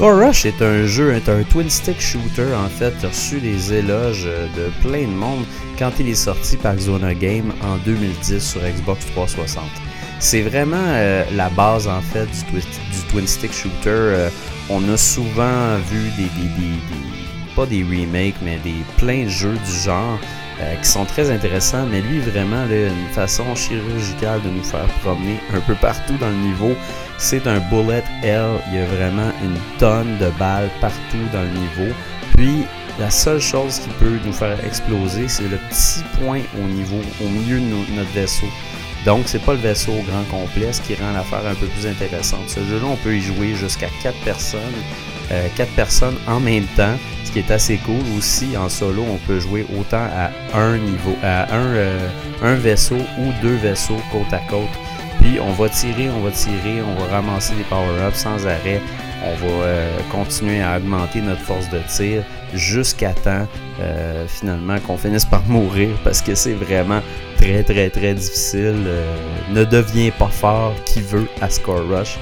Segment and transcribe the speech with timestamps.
[0.00, 4.24] Score Rush est un jeu, est un twin stick shooter en fait, reçu des éloges
[4.56, 5.44] de plein de monde
[5.78, 9.62] quand il est sorti par Zona Game en 2010 sur Xbox 360.
[10.18, 12.62] C'est vraiment euh, la base en fait du,
[13.10, 13.90] twin stick shooter.
[13.90, 14.30] Euh,
[14.70, 16.30] on a souvent vu des,
[17.54, 20.18] pas des remakes, mais des plein de jeux du genre
[20.60, 21.86] euh, qui sont très intéressants.
[21.90, 26.36] Mais lui, vraiment, une façon chirurgicale de nous faire promener un peu partout dans le
[26.36, 26.74] niveau.
[27.18, 28.44] C'est un bullet L.
[28.68, 31.94] Il y a vraiment une tonne de balles partout dans le niveau.
[32.36, 32.66] Puis
[32.98, 37.28] la seule chose qui peut nous faire exploser, c'est le petit point au niveau, au
[37.28, 38.46] milieu de notre vaisseau.
[39.06, 41.86] Donc, c'est pas le vaisseau au grand complet, ce qui rend l'affaire un peu plus
[41.86, 42.48] intéressante.
[42.48, 44.60] Ce jeu-là, on peut y jouer jusqu'à 4 personnes,
[45.32, 46.96] euh, 4 personnes en même temps,
[47.32, 48.00] qui est assez cool.
[48.16, 52.08] Aussi, en solo, on peut jouer autant à un niveau, à un, euh,
[52.42, 54.68] un vaisseau ou deux vaisseaux côte à côte.
[55.20, 58.80] Puis, on va tirer, on va tirer, on va ramasser des power-ups sans arrêt.
[59.22, 62.22] On va euh, continuer à augmenter notre force de tir
[62.54, 63.46] jusqu'à temps
[63.80, 67.02] euh, finalement qu'on finisse par mourir parce que c'est vraiment
[67.36, 68.86] très très très difficile.
[69.52, 72.18] Ne deviens pas fort qui veut à Score Rush.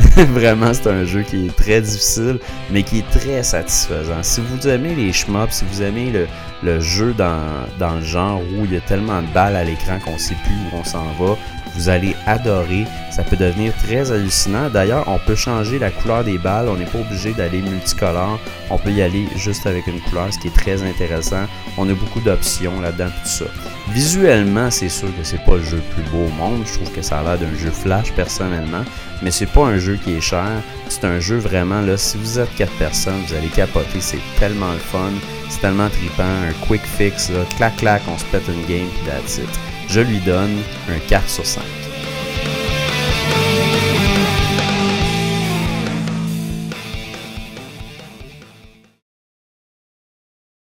[0.16, 2.38] vraiment, c'est un jeu qui est très difficile,
[2.70, 4.22] mais qui est très satisfaisant.
[4.22, 6.26] Si vous aimez les shmups, si vous aimez le,
[6.62, 7.40] le jeu dans,
[7.78, 10.54] dans, le genre où il y a tellement de balles à l'écran qu'on sait plus
[10.54, 11.36] où on s'en va,
[11.74, 12.86] vous allez adorer.
[13.10, 14.70] Ça peut devenir très hallucinant.
[14.70, 16.68] D'ailleurs, on peut changer la couleur des balles.
[16.68, 18.38] On n'est pas obligé d'aller multicolore.
[18.70, 21.46] On peut y aller juste avec une couleur, ce qui est très intéressant.
[21.76, 23.44] On a beaucoup d'options là-dedans, tout ça.
[23.90, 26.62] Visuellement, c'est sûr que c'est pas le jeu le plus beau au monde.
[26.66, 28.84] Je trouve que ça a l'air d'un jeu flash personnellement.
[29.22, 30.62] Mais c'est pas un jeu qui est cher.
[30.88, 31.96] C'est un jeu vraiment là.
[31.96, 34.00] Si vous êtes quatre personnes, vous allez capoter.
[34.00, 35.12] C'est tellement le fun.
[35.48, 36.22] C'est tellement trippant.
[36.22, 37.40] Un quick fix, là.
[37.56, 40.56] Clac clac, on se pète une game puis that's it je lui donne
[40.88, 41.62] un 4 sur 5.